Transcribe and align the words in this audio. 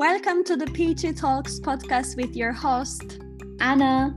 Welcome 0.00 0.44
to 0.44 0.56
the 0.56 0.64
Peachy 0.64 1.12
Talks 1.12 1.60
podcast 1.60 2.16
with 2.16 2.34
your 2.34 2.52
host, 2.52 3.20
Anna 3.60 4.14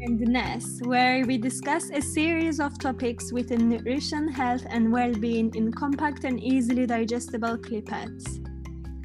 and 0.00 0.18
Ness, 0.18 0.80
where 0.84 1.26
we 1.26 1.36
discuss 1.36 1.90
a 1.90 2.00
series 2.00 2.60
of 2.60 2.78
topics 2.78 3.30
within 3.30 3.68
nutrition, 3.68 4.26
health, 4.26 4.64
and 4.70 4.90
well 4.90 5.12
being 5.12 5.54
in 5.54 5.70
compact 5.70 6.24
and 6.24 6.42
easily 6.42 6.86
digestible 6.86 7.58
clipettes. 7.58 8.40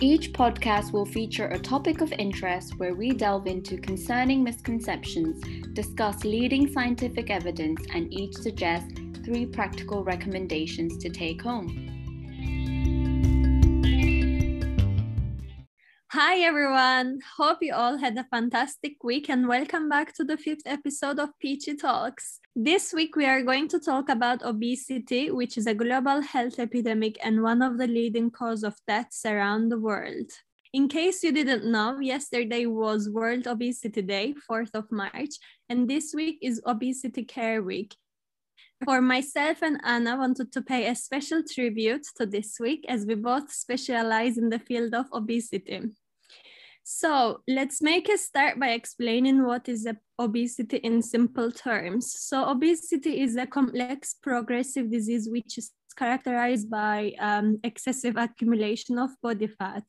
Each 0.01 0.31
podcast 0.31 0.93
will 0.93 1.05
feature 1.05 1.47
a 1.47 1.59
topic 1.59 1.99
of 1.99 2.13
interest 2.13 2.79
where 2.79 2.95
we 2.95 3.11
delve 3.11 3.45
into 3.45 3.75
concerning 3.75 4.45
misconceptions, 4.45 5.43
discuss 5.73 6.23
leading 6.23 6.71
scientific 6.71 7.29
evidence, 7.29 7.85
and 7.93 8.13
each 8.13 8.33
suggest 8.37 8.85
three 9.25 9.45
practical 9.45 10.05
recommendations 10.05 10.97
to 10.99 11.09
take 11.09 11.41
home. 11.41 11.96
Hi, 16.19 16.39
everyone. 16.39 17.19
Hope 17.37 17.59
you 17.61 17.75
all 17.75 17.95
had 17.95 18.17
a 18.17 18.23
fantastic 18.23 19.03
week 19.03 19.29
and 19.29 19.47
welcome 19.47 19.87
back 19.87 20.15
to 20.15 20.23
the 20.23 20.35
fifth 20.35 20.65
episode 20.65 21.19
of 21.19 21.29
Peachy 21.39 21.75
Talks. 21.75 22.39
This 22.55 22.91
week, 22.91 23.15
we 23.15 23.27
are 23.27 23.43
going 23.43 23.67
to 23.67 23.79
talk 23.79 24.09
about 24.09 24.41
obesity, 24.41 25.29
which 25.29 25.59
is 25.59 25.67
a 25.67 25.75
global 25.75 26.21
health 26.21 26.57
epidemic 26.57 27.19
and 27.23 27.43
one 27.43 27.61
of 27.61 27.77
the 27.77 27.85
leading 27.85 28.31
cause 28.31 28.63
of 28.63 28.73
deaths 28.87 29.27
around 29.27 29.69
the 29.69 29.77
world. 29.77 30.31
In 30.73 30.87
case 30.87 31.21
you 31.21 31.31
didn't 31.31 31.71
know, 31.71 31.99
yesterday 31.99 32.65
was 32.65 33.11
World 33.11 33.45
Obesity 33.45 34.01
Day, 34.01 34.33
4th 34.49 34.73
of 34.73 34.91
March, 34.91 35.35
and 35.69 35.87
this 35.87 36.15
week 36.15 36.39
is 36.41 36.59
Obesity 36.65 37.25
Care 37.25 37.61
Week. 37.61 37.95
For 38.85 39.01
myself 39.01 39.61
and 39.61 39.79
Anna 39.83 40.17
wanted 40.17 40.51
to 40.53 40.63
pay 40.63 40.87
a 40.87 40.95
special 40.95 41.43
tribute 41.43 42.07
to 42.15 42.25
this 42.25 42.57
week 42.59 42.85
as 42.89 43.05
we 43.05 43.13
both 43.13 43.51
specialize 43.51 44.39
in 44.39 44.49
the 44.49 44.59
field 44.59 44.95
of 44.95 45.05
obesity. 45.13 45.81
So 46.89 47.41
let's 47.49 47.81
make 47.81 48.07
a 48.07 48.17
start 48.17 48.61
by 48.61 48.69
explaining 48.69 49.43
what 49.43 49.67
is 49.67 49.85
obesity 50.17 50.77
in 50.77 51.01
simple 51.01 51.51
terms. 51.51 52.15
So 52.17 52.47
obesity 52.47 53.19
is 53.23 53.35
a 53.35 53.45
complex 53.45 54.15
progressive 54.23 54.89
disease 54.89 55.27
which 55.29 55.57
is 55.57 55.73
characterized 55.97 56.69
by 56.69 57.11
um, 57.19 57.59
excessive 57.65 58.15
accumulation 58.15 58.97
of 58.99 59.09
body 59.21 59.47
fat. 59.47 59.83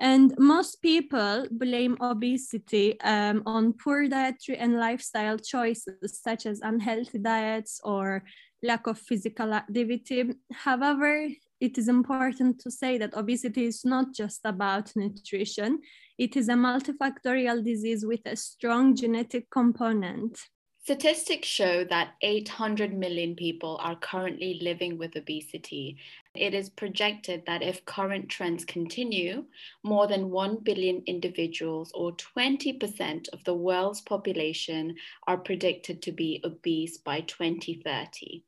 And 0.00 0.34
most 0.40 0.82
people 0.82 1.46
blame 1.52 1.96
obesity 2.00 3.00
um, 3.02 3.44
on 3.46 3.72
poor 3.72 4.08
dietary 4.08 4.58
and 4.58 4.80
lifestyle 4.80 5.38
choices, 5.38 6.20
such 6.20 6.46
as 6.46 6.62
unhealthy 6.62 7.18
diets 7.18 7.80
or 7.84 8.24
lack 8.60 8.88
of 8.88 8.98
physical 8.98 9.54
activity. 9.54 10.34
However, 10.50 11.28
it 11.62 11.78
is 11.78 11.86
important 11.86 12.58
to 12.58 12.72
say 12.72 12.98
that 12.98 13.14
obesity 13.14 13.66
is 13.66 13.84
not 13.84 14.12
just 14.12 14.40
about 14.44 14.90
nutrition, 14.96 15.78
it 16.18 16.36
is 16.36 16.48
a 16.48 16.54
multifactorial 16.54 17.64
disease 17.64 18.04
with 18.04 18.20
a 18.26 18.34
strong 18.34 18.96
genetic 18.96 19.48
component. 19.48 20.36
Statistics 20.82 21.46
show 21.46 21.84
that 21.84 22.14
800 22.20 22.92
million 22.92 23.36
people 23.36 23.78
are 23.80 23.94
currently 23.94 24.58
living 24.60 24.98
with 24.98 25.14
obesity. 25.14 25.96
It 26.34 26.52
is 26.52 26.68
projected 26.68 27.44
that 27.46 27.62
if 27.62 27.84
current 27.84 28.28
trends 28.28 28.64
continue, 28.64 29.44
more 29.84 30.08
than 30.08 30.30
1 30.30 30.64
billion 30.64 31.04
individuals, 31.06 31.92
or 31.94 32.16
20% 32.16 33.28
of 33.32 33.44
the 33.44 33.54
world's 33.54 34.00
population, 34.00 34.96
are 35.28 35.38
predicted 35.38 36.02
to 36.02 36.10
be 36.10 36.40
obese 36.42 36.98
by 36.98 37.20
2030. 37.20 38.42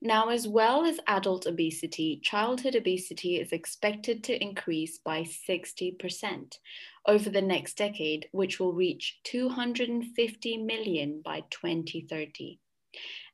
Now, 0.00 0.28
as 0.28 0.48
well 0.48 0.84
as 0.84 0.98
adult 1.06 1.46
obesity, 1.46 2.20
childhood 2.22 2.74
obesity 2.74 3.36
is 3.36 3.52
expected 3.52 4.24
to 4.24 4.42
increase 4.42 4.98
by 4.98 5.22
60% 5.22 6.58
over 7.06 7.30
the 7.30 7.42
next 7.42 7.76
decade, 7.76 8.28
which 8.32 8.58
will 8.58 8.72
reach 8.72 9.20
250 9.24 10.56
million 10.58 11.22
by 11.24 11.44
2030. 11.50 12.58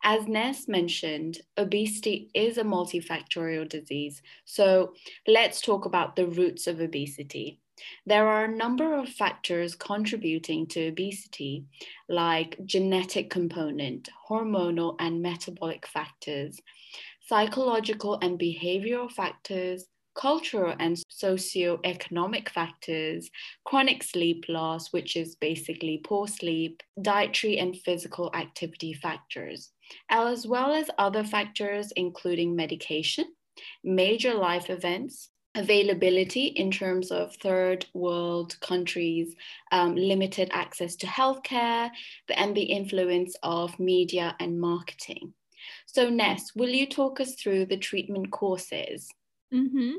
As 0.04 0.26
Ness 0.28 0.68
mentioned, 0.68 1.40
obesity 1.56 2.30
is 2.34 2.58
a 2.58 2.62
multifactorial 2.62 3.68
disease. 3.68 4.22
So 4.44 4.94
let's 5.26 5.60
talk 5.60 5.86
about 5.86 6.14
the 6.14 6.26
roots 6.26 6.66
of 6.66 6.80
obesity. 6.80 7.60
There 8.06 8.28
are 8.28 8.44
a 8.44 8.56
number 8.56 8.94
of 8.94 9.08
factors 9.08 9.74
contributing 9.74 10.66
to 10.68 10.88
obesity, 10.88 11.64
like 12.08 12.58
genetic 12.64 13.30
component, 13.30 14.08
hormonal 14.28 14.96
and 14.98 15.22
metabolic 15.22 15.86
factors, 15.86 16.60
psychological 17.28 18.18
and 18.22 18.38
behavioral 18.38 19.10
factors, 19.10 19.86
cultural 20.18 20.74
and 20.80 20.98
socio-economic 21.08 22.50
factors, 22.50 23.30
chronic 23.64 24.02
sleep 24.02 24.44
loss, 24.48 24.92
which 24.92 25.16
is 25.16 25.36
basically 25.36 26.00
poor 26.02 26.26
sleep, 26.26 26.82
dietary 27.00 27.58
and 27.58 27.76
physical 27.76 28.30
activity 28.34 28.92
factors, 28.92 29.70
as 30.10 30.46
well 30.46 30.72
as 30.72 30.90
other 30.98 31.22
factors 31.22 31.92
including 31.94 32.56
medication, 32.56 33.26
major 33.84 34.34
life 34.34 34.70
events, 34.70 35.30
availability 35.58 36.46
in 36.46 36.70
terms 36.70 37.10
of 37.10 37.34
third 37.36 37.86
world 37.92 38.58
countries, 38.60 39.34
um, 39.72 39.96
limited 39.96 40.48
access 40.52 40.96
to 40.96 41.06
healthcare, 41.06 41.90
and 42.34 42.56
the 42.56 42.62
influence 42.62 43.36
of 43.42 43.78
media 43.78 44.34
and 44.40 44.60
marketing. 44.60 45.34
So, 45.86 46.08
Ness, 46.08 46.54
will 46.54 46.70
you 46.70 46.86
talk 46.86 47.20
us 47.20 47.34
through 47.34 47.66
the 47.66 47.76
treatment 47.76 48.30
courses? 48.30 49.08
Mm-hmm. 49.52 49.92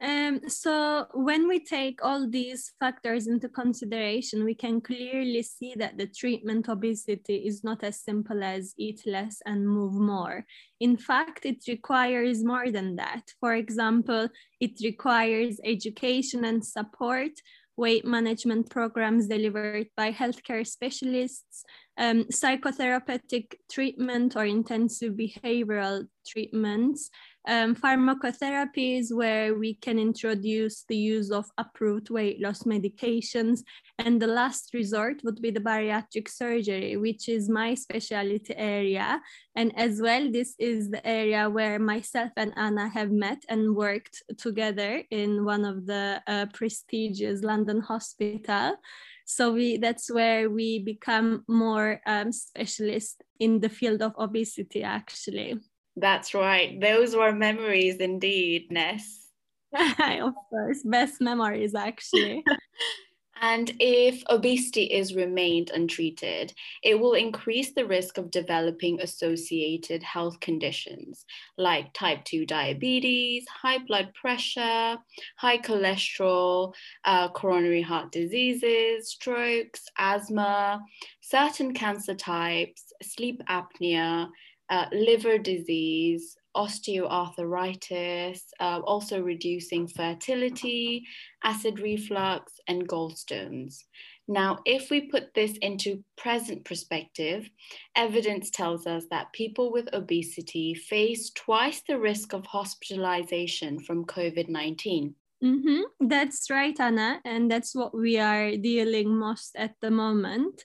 Um, 0.00 0.40
so 0.48 1.06
when 1.14 1.48
we 1.48 1.64
take 1.64 2.04
all 2.04 2.28
these 2.28 2.72
factors 2.78 3.26
into 3.26 3.48
consideration, 3.48 4.44
we 4.44 4.54
can 4.54 4.80
clearly 4.80 5.42
see 5.42 5.74
that 5.76 5.96
the 5.96 6.06
treatment 6.06 6.68
obesity 6.68 7.46
is 7.46 7.64
not 7.64 7.82
as 7.82 8.00
simple 8.00 8.44
as 8.44 8.74
eat 8.76 9.02
less 9.06 9.40
and 9.46 9.66
move 9.66 9.94
more. 9.94 10.44
In 10.80 10.98
fact, 10.98 11.46
it 11.46 11.64
requires 11.66 12.44
more 12.44 12.70
than 12.70 12.96
that. 12.96 13.22
For 13.40 13.54
example, 13.54 14.28
it 14.60 14.72
requires 14.82 15.60
education 15.64 16.44
and 16.44 16.62
support, 16.62 17.32
weight 17.78 18.04
management 18.04 18.70
programs 18.70 19.28
delivered 19.28 19.88
by 19.96 20.12
healthcare 20.12 20.66
specialists, 20.66 21.64
um, 21.98 22.24
psychotherapeutic 22.24 23.54
treatment 23.70 24.36
or 24.36 24.44
intensive 24.44 25.14
behavioral 25.14 26.06
treatments, 26.26 27.10
um, 27.46 27.74
pharmacotherapies 27.74 29.12
where 29.12 29.54
we 29.54 29.74
can 29.74 29.98
introduce 29.98 30.84
the 30.88 30.96
use 30.96 31.30
of 31.30 31.46
approved 31.58 32.10
weight 32.10 32.40
loss 32.40 32.64
medications. 32.64 33.60
And 33.98 34.20
the 34.20 34.26
last 34.26 34.74
resort 34.74 35.22
would 35.24 35.40
be 35.40 35.50
the 35.50 35.60
bariatric 35.60 36.28
surgery, 36.28 36.96
which 36.96 37.28
is 37.28 37.48
my 37.48 37.74
specialty 37.74 38.54
area. 38.56 39.20
And 39.54 39.76
as 39.78 40.00
well, 40.00 40.30
this 40.30 40.54
is 40.58 40.90
the 40.90 41.06
area 41.06 41.48
where 41.48 41.78
myself 41.78 42.32
and 42.36 42.52
Anna 42.56 42.88
have 42.88 43.10
met 43.10 43.42
and 43.48 43.74
worked 43.74 44.22
together 44.36 45.02
in 45.10 45.44
one 45.44 45.64
of 45.64 45.86
the 45.86 46.22
uh, 46.26 46.46
prestigious 46.52 47.42
London 47.42 47.80
hospital. 47.80 48.76
So 49.24 49.52
we 49.52 49.76
that's 49.78 50.08
where 50.08 50.48
we 50.48 50.78
become 50.78 51.42
more 51.48 52.00
um, 52.06 52.30
specialist 52.30 53.24
in 53.40 53.58
the 53.60 53.68
field 53.68 54.00
of 54.00 54.12
obesity, 54.18 54.84
actually. 54.84 55.58
That's 55.96 56.34
right. 56.34 56.78
Those 56.80 57.16
were 57.16 57.32
memories 57.32 57.96
indeed, 57.96 58.70
Ness. 58.70 59.28
of 59.72 60.34
course, 60.50 60.82
best 60.84 61.20
memories 61.20 61.74
actually. 61.74 62.44
and 63.40 63.72
if 63.80 64.22
obesity 64.28 64.84
is 64.84 65.14
remained 65.14 65.70
untreated, 65.70 66.52
it 66.82 66.98
will 67.00 67.14
increase 67.14 67.72
the 67.72 67.86
risk 67.86 68.18
of 68.18 68.30
developing 68.30 69.00
associated 69.00 70.02
health 70.02 70.38
conditions 70.40 71.24
like 71.56 71.92
type 71.94 72.24
2 72.24 72.44
diabetes, 72.44 73.46
high 73.48 73.78
blood 73.78 74.12
pressure, 74.14 74.98
high 75.36 75.58
cholesterol, 75.58 76.74
uh, 77.04 77.28
coronary 77.30 77.82
heart 77.82 78.12
diseases, 78.12 79.10
strokes, 79.10 79.86
asthma, 79.98 80.82
certain 81.20 81.72
cancer 81.72 82.14
types, 82.14 82.92
sleep 83.02 83.42
apnea, 83.48 84.28
uh, 84.70 84.86
liver 84.92 85.38
disease, 85.38 86.36
osteoarthritis, 86.56 88.40
uh, 88.60 88.80
also 88.84 89.20
reducing 89.20 89.86
fertility, 89.86 91.04
acid 91.44 91.80
reflux, 91.80 92.54
and 92.66 92.88
gallstones. 92.88 93.84
Now, 94.28 94.58
if 94.64 94.90
we 94.90 95.02
put 95.02 95.34
this 95.34 95.56
into 95.58 96.02
present 96.16 96.64
perspective, 96.64 97.48
evidence 97.94 98.50
tells 98.50 98.86
us 98.86 99.04
that 99.10 99.32
people 99.32 99.70
with 99.70 99.88
obesity 99.92 100.74
face 100.74 101.30
twice 101.30 101.82
the 101.86 101.98
risk 101.98 102.32
of 102.32 102.44
hospitalization 102.46 103.78
from 103.78 104.04
COVID 104.04 104.48
19. 104.48 105.14
Mm-hmm. 105.44 106.08
That's 106.08 106.50
right, 106.50 106.78
Anna. 106.80 107.20
And 107.24 107.50
that's 107.50 107.74
what 107.74 107.94
we 107.94 108.18
are 108.18 108.56
dealing 108.56 109.16
most 109.16 109.54
at 109.56 109.74
the 109.80 109.90
moment. 109.90 110.64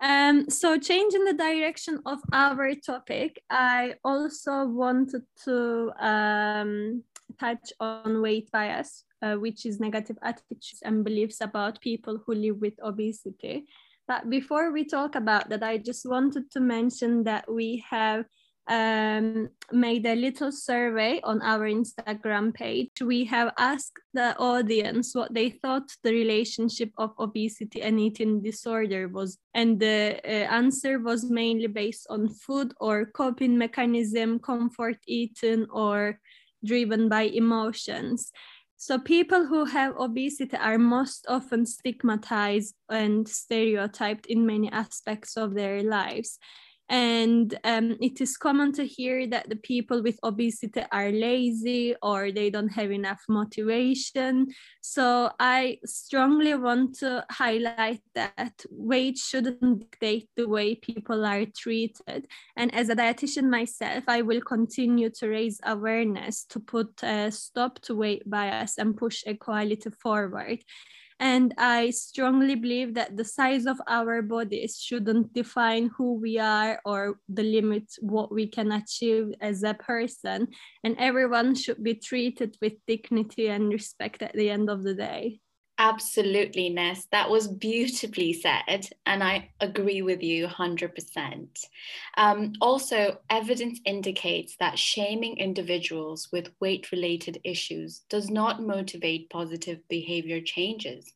Um, 0.00 0.50
so 0.50 0.78
changing 0.78 1.24
the 1.24 1.32
direction 1.32 2.00
of 2.04 2.18
our 2.32 2.74
topic, 2.74 3.42
I 3.48 3.94
also 4.04 4.66
wanted 4.66 5.22
to 5.44 5.92
um, 5.98 7.02
touch 7.40 7.72
on 7.80 8.20
weight 8.20 8.50
bias, 8.50 9.04
uh, 9.22 9.36
which 9.36 9.64
is 9.64 9.80
negative 9.80 10.18
attitudes 10.22 10.82
and 10.84 11.04
beliefs 11.04 11.40
about 11.40 11.80
people 11.80 12.22
who 12.24 12.34
live 12.34 12.60
with 12.60 12.74
obesity. 12.82 13.66
But 14.06 14.28
before 14.28 14.70
we 14.70 14.84
talk 14.84 15.14
about 15.14 15.48
that, 15.48 15.62
I 15.62 15.78
just 15.78 16.06
wanted 16.06 16.50
to 16.52 16.60
mention 16.60 17.24
that 17.24 17.50
we 17.50 17.82
have 17.88 18.26
um, 18.68 19.48
made 19.72 20.06
a 20.06 20.16
little 20.16 20.50
survey 20.50 21.20
on 21.22 21.40
our 21.42 21.68
Instagram 21.68 22.52
page. 22.52 22.90
We 23.00 23.24
have 23.24 23.52
asked 23.58 23.98
the 24.12 24.36
audience 24.38 25.14
what 25.14 25.32
they 25.32 25.50
thought 25.50 25.88
the 26.02 26.12
relationship 26.12 26.90
of 26.98 27.12
obesity 27.18 27.82
and 27.82 28.00
eating 28.00 28.42
disorder 28.42 29.08
was, 29.08 29.38
and 29.54 29.78
the 29.78 30.20
uh, 30.24 30.28
answer 30.52 30.98
was 30.98 31.30
mainly 31.30 31.68
based 31.68 32.06
on 32.10 32.28
food 32.28 32.74
or 32.80 33.06
coping 33.06 33.56
mechanism, 33.56 34.38
comfort 34.38 34.98
eating, 35.06 35.66
or 35.70 36.18
driven 36.64 37.08
by 37.08 37.22
emotions. 37.22 38.32
So 38.78 38.98
people 38.98 39.46
who 39.46 39.64
have 39.64 39.96
obesity 39.96 40.56
are 40.56 40.78
most 40.78 41.24
often 41.28 41.64
stigmatized 41.64 42.74
and 42.90 43.26
stereotyped 43.26 44.26
in 44.26 44.44
many 44.44 44.70
aspects 44.70 45.36
of 45.36 45.54
their 45.54 45.82
lives. 45.82 46.38
And 46.88 47.58
um, 47.64 47.96
it 48.00 48.20
is 48.20 48.36
common 48.36 48.72
to 48.72 48.86
hear 48.86 49.26
that 49.28 49.48
the 49.48 49.56
people 49.56 50.02
with 50.02 50.18
obesity 50.22 50.84
are 50.92 51.10
lazy 51.10 51.96
or 52.00 52.30
they 52.30 52.48
don't 52.48 52.68
have 52.68 52.92
enough 52.92 53.22
motivation. 53.28 54.48
So 54.80 55.32
I 55.40 55.78
strongly 55.84 56.54
want 56.54 56.96
to 56.98 57.24
highlight 57.30 58.02
that 58.14 58.64
weight 58.70 59.18
shouldn't 59.18 59.80
dictate 59.80 60.28
the 60.36 60.48
way 60.48 60.76
people 60.76 61.24
are 61.24 61.44
treated. 61.46 62.28
And 62.56 62.72
as 62.72 62.88
a 62.88 62.94
dietitian 62.96 63.50
myself, 63.50 64.04
I 64.06 64.22
will 64.22 64.40
continue 64.40 65.10
to 65.10 65.28
raise 65.28 65.60
awareness 65.64 66.44
to 66.50 66.60
put 66.60 67.02
a 67.02 67.32
stop 67.32 67.80
to 67.80 67.96
weight 67.96 68.28
bias 68.30 68.78
and 68.78 68.96
push 68.96 69.24
equality 69.26 69.90
forward. 69.90 70.62
And 71.18 71.54
I 71.56 71.90
strongly 71.90 72.56
believe 72.56 72.94
that 72.94 73.16
the 73.16 73.24
size 73.24 73.64
of 73.66 73.80
our 73.86 74.20
bodies 74.20 74.78
shouldn't 74.78 75.32
define 75.32 75.90
who 75.96 76.14
we 76.14 76.38
are 76.38 76.80
or 76.84 77.18
the 77.28 77.42
limit 77.42 77.84
what 78.00 78.30
we 78.30 78.46
can 78.46 78.70
achieve 78.72 79.32
as 79.40 79.62
a 79.62 79.74
person. 79.74 80.48
And 80.84 80.96
everyone 80.98 81.54
should 81.54 81.82
be 81.82 81.94
treated 81.94 82.56
with 82.60 82.74
dignity 82.86 83.48
and 83.48 83.72
respect 83.72 84.22
at 84.22 84.34
the 84.34 84.50
end 84.50 84.68
of 84.68 84.82
the 84.82 84.94
day. 84.94 85.40
Absolutely, 85.78 86.70
Ness. 86.70 87.06
That 87.12 87.28
was 87.28 87.48
beautifully 87.48 88.32
said, 88.32 88.88
and 89.04 89.22
I 89.22 89.50
agree 89.60 90.00
with 90.00 90.22
you 90.22 90.46
100%. 90.46 91.66
Um, 92.16 92.54
also, 92.62 93.18
evidence 93.28 93.80
indicates 93.84 94.56
that 94.58 94.78
shaming 94.78 95.36
individuals 95.36 96.30
with 96.32 96.54
weight 96.60 96.90
related 96.92 97.40
issues 97.44 98.00
does 98.08 98.30
not 98.30 98.62
motivate 98.62 99.28
positive 99.28 99.80
behavior 99.88 100.40
changes. 100.40 101.12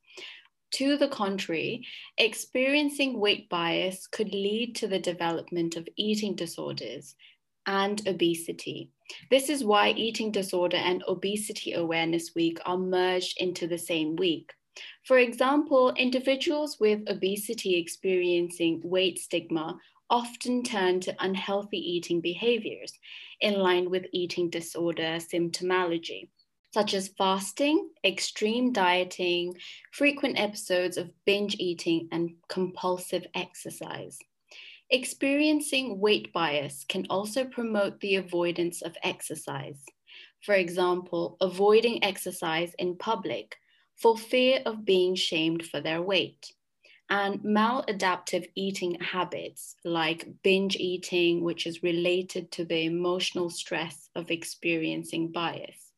To 0.72 0.98
the 0.98 1.08
contrary, 1.08 1.86
experiencing 2.18 3.18
weight 3.18 3.48
bias 3.48 4.06
could 4.06 4.32
lead 4.32 4.76
to 4.76 4.86
the 4.86 4.98
development 5.00 5.74
of 5.74 5.88
eating 5.96 6.34
disorders 6.34 7.16
and 7.66 8.06
obesity. 8.06 8.90
This 9.30 9.48
is 9.48 9.64
why 9.64 9.90
Eating 9.90 10.30
Disorder 10.30 10.76
and 10.76 11.02
Obesity 11.08 11.72
Awareness 11.72 12.34
Week 12.34 12.58
are 12.64 12.78
merged 12.78 13.36
into 13.38 13.66
the 13.66 13.78
same 13.78 14.16
week. 14.16 14.52
For 15.04 15.18
example, 15.18 15.92
individuals 15.96 16.78
with 16.80 17.08
obesity 17.08 17.76
experiencing 17.76 18.80
weight 18.84 19.18
stigma 19.18 19.78
often 20.08 20.62
turn 20.62 21.00
to 21.00 21.16
unhealthy 21.20 21.78
eating 21.78 22.20
behaviors 22.20 22.92
in 23.40 23.54
line 23.54 23.90
with 23.90 24.06
eating 24.12 24.50
disorder 24.50 25.18
symptomology, 25.18 26.28
such 26.72 26.94
as 26.94 27.14
fasting, 27.16 27.90
extreme 28.04 28.72
dieting, 28.72 29.54
frequent 29.92 30.38
episodes 30.38 30.96
of 30.96 31.10
binge 31.24 31.56
eating, 31.58 32.08
and 32.12 32.30
compulsive 32.48 33.26
exercise. 33.34 34.18
Experiencing 34.92 36.00
weight 36.00 36.32
bias 36.32 36.84
can 36.88 37.06
also 37.08 37.44
promote 37.44 38.00
the 38.00 38.16
avoidance 38.16 38.82
of 38.82 38.96
exercise. 39.04 39.84
For 40.42 40.56
example, 40.56 41.36
avoiding 41.40 42.02
exercise 42.02 42.74
in 42.76 42.96
public 42.96 43.56
for 43.94 44.18
fear 44.18 44.62
of 44.66 44.84
being 44.84 45.14
shamed 45.14 45.64
for 45.64 45.80
their 45.80 46.02
weight. 46.02 46.52
And 47.08 47.40
maladaptive 47.40 48.50
eating 48.56 48.98
habits 49.00 49.76
like 49.84 50.28
binge 50.42 50.74
eating, 50.74 51.44
which 51.44 51.68
is 51.68 51.84
related 51.84 52.50
to 52.52 52.64
the 52.64 52.84
emotional 52.84 53.48
stress 53.48 54.10
of 54.16 54.32
experiencing 54.32 55.30
bias. 55.30 55.92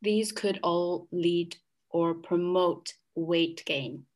These 0.00 0.30
could 0.30 0.60
all 0.62 1.08
lead 1.10 1.56
or 1.90 2.14
promote 2.14 2.94
weight 3.16 3.64
gain. 3.66 4.06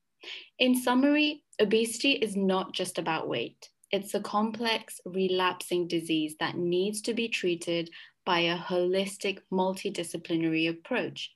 In 0.61 0.81
summary, 0.81 1.43
obesity 1.61 2.13
is 2.13 2.37
not 2.37 2.73
just 2.73 2.99
about 2.99 3.29
weight. 3.29 3.72
It's 3.93 4.15
a 4.15 4.21
complex, 4.21 5.03
relapsing 5.05 5.87
disease 5.87 6.35
that 6.41 6.57
needs 6.57 7.03
to 7.03 7.13
be 7.13 7.29
treated 7.29 7.91
by 8.25 8.41
a 8.41 8.57
holistic, 8.57 9.41
multidisciplinary 9.53 10.71
approach. 10.71 11.31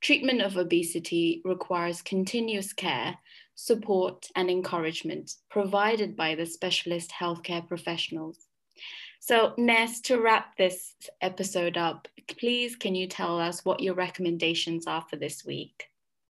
Treatment 0.00 0.40
of 0.40 0.56
obesity 0.56 1.42
requires 1.44 2.02
continuous 2.02 2.72
care, 2.72 3.18
support, 3.56 4.28
and 4.36 4.48
encouragement 4.48 5.32
provided 5.50 6.14
by 6.14 6.36
the 6.36 6.46
specialist 6.46 7.10
healthcare 7.10 7.66
professionals. 7.66 8.46
So, 9.18 9.54
Ness, 9.58 10.00
to 10.02 10.20
wrap 10.20 10.56
this 10.56 10.94
episode 11.20 11.76
up, 11.76 12.06
please 12.38 12.76
can 12.76 12.94
you 12.94 13.08
tell 13.08 13.40
us 13.40 13.64
what 13.64 13.80
your 13.80 13.94
recommendations 13.94 14.86
are 14.86 15.04
for 15.10 15.16
this 15.16 15.44
week? 15.44 15.88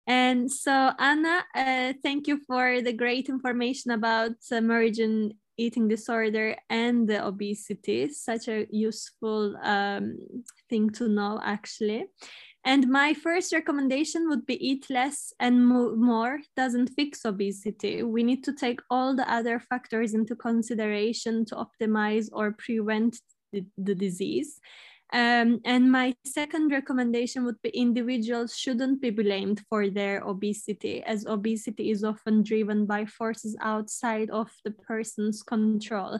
And 0.07 0.49
so, 0.49 0.91
Anna, 0.99 1.43
uh, 1.53 1.93
thank 2.03 2.27
you 2.27 2.39
for 2.47 2.81
the 2.81 2.93
great 2.93 3.27
information 3.27 3.91
about 3.91 4.33
emerging 4.51 5.33
eating 5.57 5.87
disorder 5.87 6.55
and 6.69 7.07
the 7.07 7.25
obesity. 7.25 8.09
Such 8.09 8.47
a 8.47 8.67
useful 8.69 9.55
um, 9.63 10.17
thing 10.69 10.89
to 10.91 11.07
know 11.07 11.39
actually. 11.43 12.05
And 12.65 12.87
my 12.89 13.13
first 13.13 13.53
recommendation 13.53 14.27
would 14.27 14.45
be 14.45 14.55
eat 14.67 14.89
less 14.89 15.31
and 15.39 15.67
more 15.67 16.39
doesn't 16.55 16.89
fix 16.95 17.23
obesity. 17.23 18.01
We 18.01 18.23
need 18.23 18.43
to 18.45 18.53
take 18.53 18.79
all 18.89 19.15
the 19.15 19.31
other 19.31 19.59
factors 19.59 20.15
into 20.15 20.35
consideration 20.35 21.45
to 21.45 21.55
optimize 21.55 22.27
or 22.33 22.53
prevent 22.53 23.19
the, 23.53 23.65
the 23.77 23.93
disease 23.93 24.59
um, 25.13 25.61
and 25.65 25.91
my 25.91 26.15
second 26.25 26.71
recommendation 26.71 27.45
would 27.45 27.61
be 27.61 27.69
individuals 27.69 28.57
shouldn't 28.57 29.01
be 29.01 29.11
blamed 29.11 29.61
for 29.69 29.89
their 29.89 30.21
obesity, 30.23 31.03
as 31.03 31.25
obesity 31.25 31.91
is 31.91 32.03
often 32.03 32.43
driven 32.43 32.85
by 32.85 33.05
forces 33.05 33.55
outside 33.61 34.29
of 34.31 34.49
the 34.63 34.71
person's 34.71 35.43
control. 35.43 36.19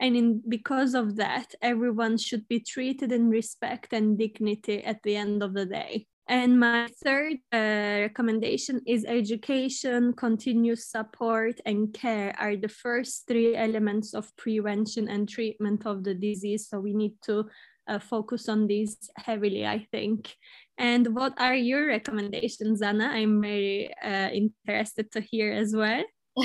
And 0.00 0.16
in, 0.16 0.42
because 0.48 0.94
of 0.94 1.16
that, 1.16 1.54
everyone 1.60 2.18
should 2.18 2.48
be 2.48 2.60
treated 2.60 3.12
in 3.12 3.28
respect 3.28 3.92
and 3.92 4.18
dignity 4.18 4.82
at 4.82 5.02
the 5.04 5.14
end 5.14 5.42
of 5.42 5.54
the 5.54 5.66
day. 5.66 6.06
And 6.28 6.58
my 6.58 6.88
third 7.04 7.38
uh, 7.52 8.06
recommendation 8.06 8.80
is 8.86 9.04
education, 9.04 10.14
continuous 10.14 10.86
support, 10.86 11.60
and 11.66 11.92
care 11.92 12.34
are 12.38 12.56
the 12.56 12.68
first 12.68 13.26
three 13.28 13.54
elements 13.54 14.14
of 14.14 14.34
prevention 14.36 15.08
and 15.08 15.28
treatment 15.28 15.84
of 15.84 16.04
the 16.04 16.14
disease. 16.14 16.68
So 16.68 16.80
we 16.80 16.94
need 16.94 17.14
to 17.26 17.44
uh, 17.88 17.98
focus 17.98 18.48
on 18.48 18.66
these 18.66 18.96
heavily, 19.16 19.66
I 19.66 19.86
think. 19.90 20.34
And 20.78 21.14
what 21.14 21.34
are 21.40 21.54
your 21.54 21.86
recommendations, 21.86 22.82
Anna? 22.82 23.08
I'm 23.08 23.40
very 23.40 23.92
uh, 24.02 24.30
interested 24.30 25.12
to 25.12 25.20
hear 25.20 25.52
as 25.52 25.74
well. 25.74 26.04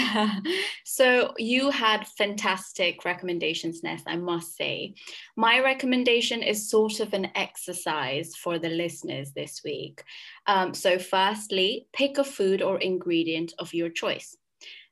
so 0.86 1.34
you 1.38 1.70
had 1.70 2.06
fantastic 2.17 3.06
recommendations, 3.06 3.84
Ness, 3.84 4.03
I 4.06 4.17
must 4.17 4.56
say. 4.58 4.96
My 5.38 5.60
recommendation 5.60 6.44
is 6.44 6.70
sort 6.70 7.00
of 7.00 7.13
an 7.13 7.29
exercise 7.36 8.36
for 8.36 8.60
the 8.60 8.70
listeners 8.70 9.32
this 9.32 9.62
week. 9.63 10.03
Um, 10.46 10.74
so, 10.74 11.00
firstly, 11.00 11.88
pick 11.94 12.17
a 12.17 12.24
food 12.24 12.62
or 12.62 12.79
ingredient 12.79 13.53
of 13.60 13.74
your 13.74 13.89
choice. 13.89 14.36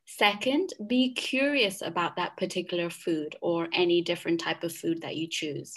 Second, 0.06 0.72
be 0.86 1.12
curious 1.12 1.82
about 1.82 2.16
that 2.16 2.36
particular 2.36 2.88
food 2.88 3.36
or 3.42 3.68
any 3.72 4.00
different 4.00 4.40
type 4.40 4.62
of 4.62 4.72
food 4.72 5.02
that 5.02 5.16
you 5.16 5.26
choose. 5.28 5.74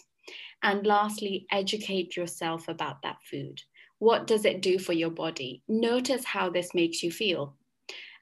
And 0.63 0.85
lastly, 0.85 1.45
educate 1.51 2.17
yourself 2.17 2.67
about 2.67 3.01
that 3.03 3.17
food. 3.23 3.61
What 3.99 4.27
does 4.27 4.45
it 4.45 4.61
do 4.61 4.79
for 4.79 4.93
your 4.93 5.09
body? 5.09 5.61
Notice 5.67 6.25
how 6.25 6.49
this 6.49 6.73
makes 6.73 7.01
you 7.03 7.11
feel. 7.11 7.55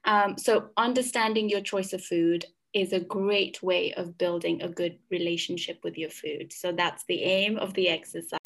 Um, 0.04 0.38
so, 0.38 0.70
understanding 0.76 1.48
your 1.48 1.60
choice 1.60 1.92
of 1.92 2.04
food 2.04 2.44
is 2.72 2.92
a 2.92 3.00
great 3.00 3.62
way 3.62 3.92
of 3.94 4.18
building 4.18 4.62
a 4.62 4.68
good 4.68 4.98
relationship 5.10 5.80
with 5.82 5.98
your 5.98 6.10
food. 6.10 6.52
So, 6.52 6.72
that's 6.72 7.04
the 7.04 7.22
aim 7.22 7.58
of 7.58 7.74
the 7.74 7.88
exercise. 7.88 8.38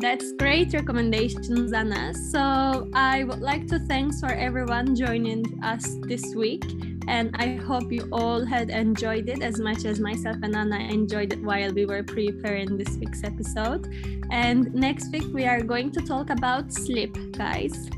That's 0.00 0.32
great 0.32 0.72
recommendations, 0.72 1.74
Anna. 1.74 2.14
So 2.14 2.90
I 2.94 3.22
would 3.24 3.40
like 3.40 3.66
to 3.66 3.78
thanks 3.80 4.18
for 4.18 4.32
everyone 4.32 4.96
joining 4.96 5.62
us 5.62 5.98
this 6.08 6.34
week. 6.34 6.64
And 7.10 7.34
I 7.34 7.56
hope 7.56 7.90
you 7.90 8.08
all 8.12 8.44
had 8.44 8.70
enjoyed 8.70 9.28
it 9.28 9.42
as 9.42 9.58
much 9.58 9.84
as 9.84 9.98
myself 9.98 10.36
and 10.44 10.54
Anna 10.54 10.78
enjoyed 10.78 11.32
it 11.32 11.42
while 11.42 11.72
we 11.72 11.84
were 11.84 12.04
preparing 12.04 12.76
this 12.78 12.96
week's 12.98 13.24
episode. 13.24 13.92
And 14.30 14.72
next 14.72 15.10
week, 15.10 15.24
we 15.34 15.44
are 15.44 15.60
going 15.60 15.90
to 15.90 16.00
talk 16.02 16.30
about 16.30 16.72
sleep, 16.72 17.16
guys. 17.32 17.90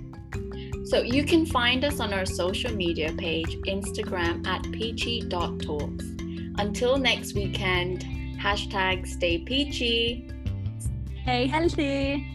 So 0.86 1.02
you 1.02 1.24
can 1.24 1.44
find 1.44 1.84
us 1.84 2.00
on 2.00 2.14
our 2.14 2.24
social 2.24 2.74
media 2.74 3.12
page, 3.12 3.54
Instagram 3.66 4.46
at 4.46 4.62
peachy.talks. 4.72 6.04
Until 6.56 6.96
next 6.96 7.34
weekend, 7.34 8.06
hashtag 8.40 9.06
stay 9.06 9.38
peachy. 9.38 10.26
Stay 11.22 11.46
healthy. 11.48 12.31